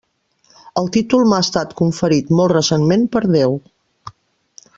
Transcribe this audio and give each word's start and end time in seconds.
El 0.81 0.87
títol 0.95 1.27
m'ha 1.33 1.41
estat 1.47 1.75
conferit 1.83 2.33
molt 2.41 2.55
recentment 2.57 3.07
per 3.17 3.23
Déu. 3.37 3.59